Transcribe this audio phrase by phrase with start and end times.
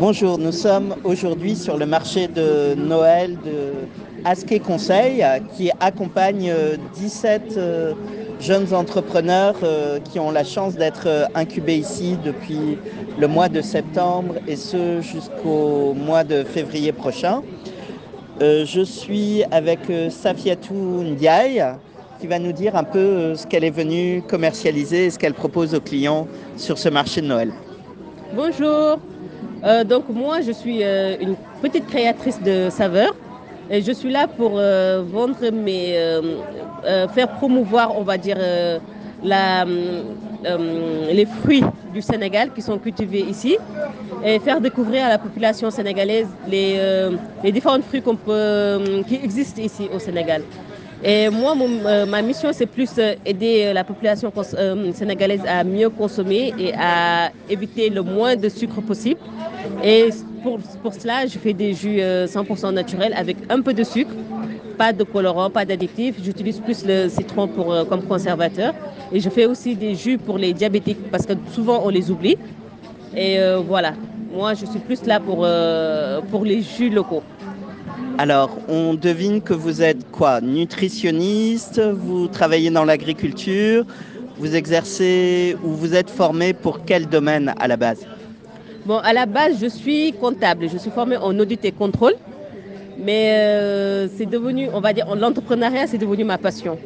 [0.00, 3.72] Bonjour, nous sommes aujourd'hui sur le marché de Noël de
[4.24, 5.24] Aske Conseil
[5.56, 6.52] qui accompagne
[6.94, 7.94] 17 euh,
[8.40, 12.78] jeunes entrepreneurs euh, qui ont la chance d'être euh, incubés ici depuis
[13.18, 17.42] le mois de septembre et ce jusqu'au mois de février prochain.
[18.40, 19.80] Je suis avec
[20.10, 21.64] Safiatou Ndiaye
[22.18, 25.74] qui va nous dire un peu ce qu'elle est venue commercialiser et ce qu'elle propose
[25.74, 26.26] aux clients
[26.56, 27.52] sur ce marché de Noël.
[28.34, 28.98] Bonjour,
[29.64, 33.14] euh, donc moi, je suis euh, une petite créatrice de saveurs.
[33.70, 35.94] Et je suis là pour euh, vendre mes,
[37.14, 38.38] faire promouvoir, on va dire,
[39.22, 43.58] la, les fruits du Sénégal qui sont cultivés ici
[44.24, 46.80] et faire découvrir à la population sénégalaise les,
[47.44, 48.02] les différents fruits
[49.06, 50.42] qui existent ici au Sénégal.
[51.04, 51.54] Et moi,
[52.06, 52.90] ma mission, c'est plus
[53.24, 54.32] aider la population
[54.94, 59.20] sénégalaise à mieux consommer et à éviter le moins de sucre possible
[59.82, 60.10] et
[60.42, 64.12] pour, pour cela, je fais des jus 100% euh, naturels avec un peu de sucre,
[64.76, 66.16] pas de colorant, pas d'additif.
[66.22, 68.74] J'utilise plus le citron pour, euh, comme conservateur.
[69.12, 72.36] Et je fais aussi des jus pour les diabétiques parce que souvent on les oublie.
[73.16, 73.94] Et euh, voilà,
[74.32, 75.46] moi je suis plus là pour,
[76.30, 77.22] pour les jus locaux.
[78.20, 83.84] Alors, on devine que vous êtes quoi Nutritionniste, vous travaillez dans l'agriculture,
[84.38, 88.04] vous exercez ou vous êtes formé pour quel domaine à la base?
[88.84, 90.68] Bon, à la base, je suis comptable.
[90.68, 92.14] Je suis formée en audit et contrôle.
[92.98, 96.76] Mais euh, c'est devenu, on va dire, l'entrepreneuriat, c'est devenu ma passion.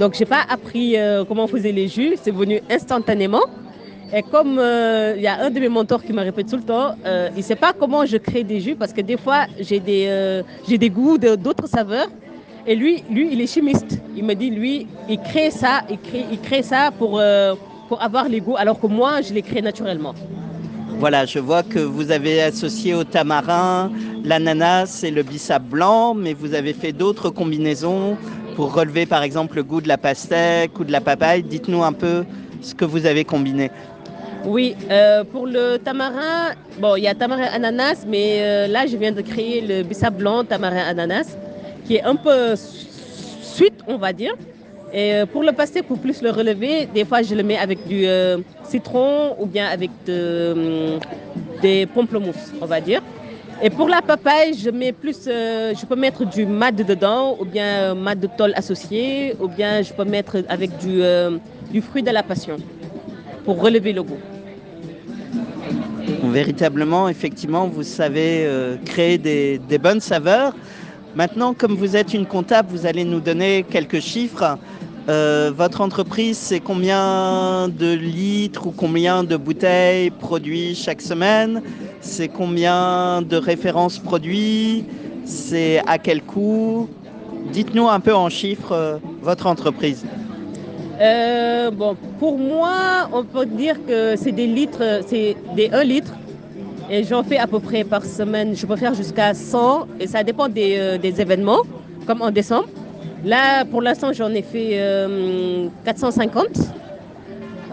[0.00, 2.16] Donc, je n'ai pas appris euh, comment on faisait les jus.
[2.22, 3.42] C'est venu instantanément.
[4.12, 6.62] Et comme euh, il y a un de mes mentors qui me répète tout le
[6.62, 9.80] temps, il ne sait pas comment je crée des jus parce que des fois, j'ai
[9.80, 12.08] des, j'ai des goûts d'autres saveurs.
[12.66, 14.00] Et lui, lui, il est chimiste.
[14.16, 17.20] Il me dit, lui, il crée ça, il crée, il crée ça pour,
[17.88, 20.14] pour avoir les goûts, alors que moi, je les crée naturellement.
[20.98, 23.90] Voilà, je vois que vous avez associé au tamarin
[24.24, 28.16] l'ananas et le bissap blanc, mais vous avez fait d'autres combinaisons
[28.54, 31.42] pour relever par exemple le goût de la pastèque ou de la papaye.
[31.42, 32.24] Dites-nous un peu
[32.62, 33.70] ce que vous avez combiné.
[34.46, 36.52] Oui, euh, pour le tamarin,
[36.98, 40.44] il y a tamarin ananas, mais euh, là je viens de créer le bissap blanc
[40.44, 41.34] tamarin ananas,
[41.86, 44.34] qui est un peu suite, on va dire.
[44.92, 47.86] Et euh, pour le pastel, pour plus le relever, des fois je le mets avec
[47.88, 48.04] du
[48.64, 50.98] citron ou bien avec de,
[51.62, 53.00] des pamplemousses, on va dire.
[53.62, 57.94] Et pour la papaye, je mets plus, je peux mettre du mad dedans, ou bien
[57.94, 62.58] mad de tôle associé, ou bien je peux mettre avec du fruit de la passion
[63.44, 64.18] pour relever le goût.
[66.30, 68.48] Véritablement, effectivement, vous savez
[68.84, 70.54] créer des, des bonnes saveurs.
[71.16, 74.58] Maintenant, comme vous êtes une comptable, vous allez nous donner quelques chiffres.
[75.08, 81.62] Euh, votre entreprise, c'est combien de litres ou combien de bouteilles produits chaque semaine?
[82.00, 84.86] C'est combien de références produits?
[85.26, 86.88] C'est à quel coût?
[87.52, 90.04] Dites-nous un peu en chiffres euh, votre entreprise.
[91.00, 96.12] Euh, bon, pour moi, on peut dire que c'est des litres, c'est des 1 litre.
[96.90, 98.54] Et j'en fais à peu près par semaine.
[98.54, 101.62] Je peux faire jusqu'à 100 et ça dépend des, des événements,
[102.06, 102.68] comme en décembre.
[103.24, 104.78] Là, pour l'instant, j'en ai fait
[105.84, 106.50] 450 euh,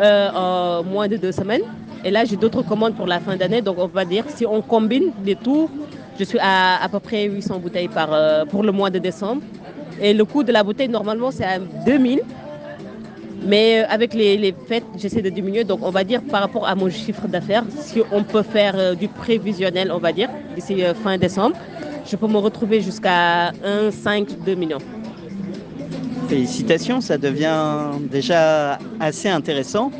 [0.00, 1.62] euh, en moins de deux semaines.
[2.04, 3.60] Et là, j'ai d'autres commandes pour la fin d'année.
[3.60, 5.68] Donc, on va dire, si on combine les tout,
[6.18, 9.42] je suis à à peu près 800 bouteilles par, euh, pour le mois de décembre.
[10.00, 12.22] Et le coût de la bouteille, normalement, c'est à 2000.
[13.46, 15.64] Mais avec les, fêtes, j'essaie de diminuer.
[15.64, 19.08] Donc, on va dire par rapport à mon chiffre d'affaires, si on peut faire du
[19.08, 21.56] prévisionnel, on va dire, d'ici fin décembre,
[22.06, 24.78] je peux me retrouver jusqu'à 1,5-2 millions.
[26.28, 29.90] Félicitations, ça devient déjà assez intéressant.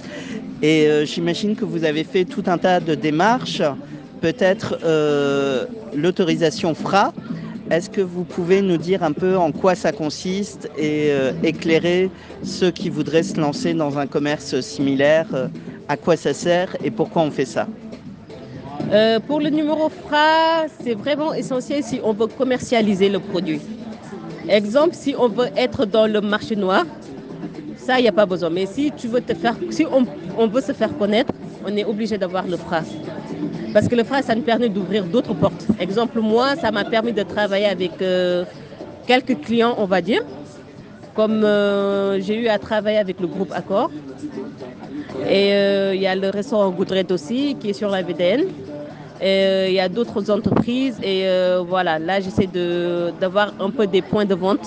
[0.62, 3.62] Et euh, j'imagine que vous avez fait tout un tas de démarches,
[4.20, 5.64] peut-être euh,
[5.94, 7.12] l'autorisation FRA.
[7.70, 12.10] Est-ce que vous pouvez nous dire un peu en quoi ça consiste et euh, éclairer
[12.42, 15.26] ceux qui voudraient se lancer dans un commerce similaire
[15.88, 17.66] À quoi ça sert et pourquoi on fait ça?
[19.28, 23.60] Pour le numéro FRA, c'est vraiment essentiel si on veut commercialiser le produit.
[24.48, 26.84] Exemple, si on veut être dans le marché noir,
[27.76, 28.50] ça, il n'y a pas besoin.
[28.50, 31.32] Mais si tu veux te faire, si on, veut se faire connaître,
[31.66, 32.82] on est obligé d'avoir le FRA.
[33.72, 35.66] Parce que le FRA, ça nous permet d'ouvrir d'autres portes.
[35.78, 38.44] Exemple, moi, ça m'a permis de travailler avec euh,
[39.06, 40.22] quelques clients, on va dire.
[41.14, 43.90] Comme euh, j'ai eu à travailler avec le groupe Accor.
[45.28, 48.44] Et euh, il y a le restaurant Goudret aussi, qui est sur la VDN.
[49.22, 51.26] Il y a d'autres entreprises et
[51.68, 52.48] voilà, là j'essaie
[53.20, 54.66] d'avoir un peu des points de vente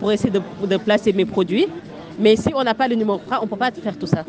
[0.00, 1.68] pour essayer de, placer mes produits.
[2.18, 4.24] Mais si on n'a pas le numéro FRA, on ne peut pas faire tout ça.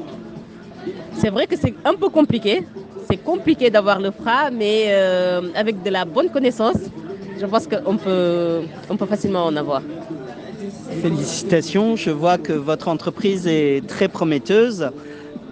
[1.18, 2.64] C'est vrai que c'est un peu compliqué.
[3.10, 6.78] C'est compliqué d'avoir le FRA, mais euh, avec de la bonne connaissance,
[7.40, 9.82] je pense qu'on peut, on peut facilement en avoir.
[11.02, 14.90] Félicitations, je vois que votre entreprise est très prometteuse.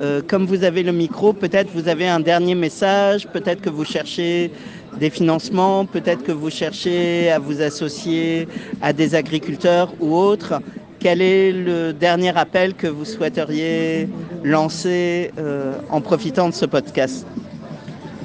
[0.01, 3.85] Euh, comme vous avez le micro, peut-être vous avez un dernier message, peut-être que vous
[3.85, 4.51] cherchez
[4.99, 8.47] des financements, peut-être que vous cherchez à vous associer
[8.81, 10.61] à des agriculteurs ou autres.
[11.01, 14.07] Quel est le dernier appel que vous souhaiteriez
[14.43, 17.25] lancer euh, en profitant de ce podcast?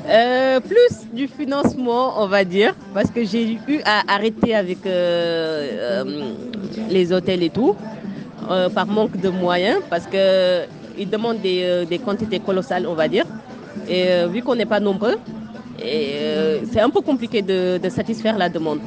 [0.06, 6.04] Euh, plus du financement, on va dire, parce que j'ai eu à arrêter avec euh,
[6.90, 7.74] les hôtels et tout,
[8.74, 13.24] par manque de moyens, parce qu'ils demandent des, des, quantités colossales, on va dire.
[13.88, 15.16] Et vu qu'on n'est pas nombreux,
[15.80, 18.80] c'est un peu compliqué de, satisfaire la demande.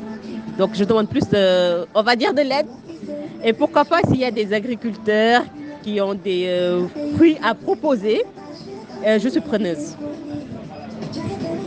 [0.59, 2.67] Donc je demande plus, de, on va dire, de l'aide
[3.43, 5.43] et pourquoi pas s'il y a des agriculteurs
[5.83, 8.23] qui ont des euh, fruits à proposer,
[9.05, 9.95] euh, je suis preneuse.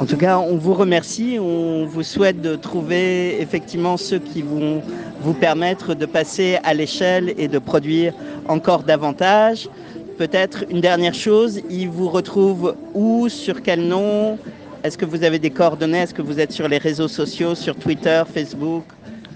[0.00, 1.38] En tout cas, on vous remercie.
[1.40, 4.82] On vous souhaite de trouver effectivement ceux qui vont
[5.20, 8.12] vous permettre de passer à l'échelle et de produire
[8.48, 9.68] encore davantage.
[10.18, 14.38] Peut-être une dernière chose, ils vous retrouvent où, sur quel nom?
[14.82, 15.98] Est-ce que vous avez des coordonnées?
[15.98, 18.84] Est-ce que vous êtes sur les réseaux sociaux, sur Twitter, Facebook?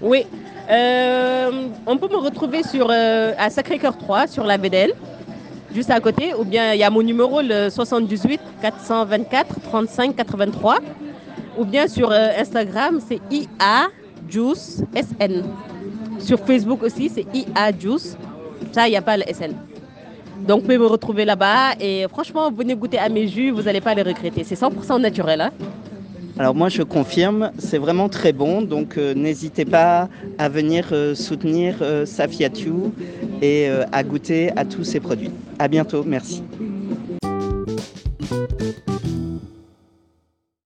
[0.01, 0.25] Oui,
[0.69, 4.93] on peut me retrouver sur, euh, à Sacré-Cœur 3, sur la VDL,
[5.73, 6.33] juste à côté.
[6.33, 10.79] Ou bien il y a mon numéro, le 78 424 35 83.
[11.57, 13.87] Ou bien sur euh, Instagram, c'est IA
[14.29, 15.43] Juice SN.
[16.19, 18.17] Sur Facebook aussi, c'est IA Juice.
[18.71, 19.53] Ça, il n'y a pas le SN.
[20.45, 21.75] Donc, vous pouvez me retrouver là-bas.
[21.79, 24.43] Et franchement, venez goûter à mes jus, vous n'allez pas les regretter.
[24.43, 25.41] C'est 100% naturel.
[25.41, 25.51] Hein
[26.39, 30.07] alors moi je confirme, c'est vraiment très bon, donc euh, n'hésitez pas
[30.37, 32.93] à venir euh, soutenir euh, Safiatou
[33.41, 35.31] et à goûter à tous ces produits.
[35.59, 36.43] À bientôt, merci.